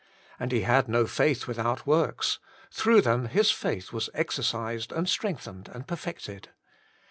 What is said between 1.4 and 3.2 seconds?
without works: through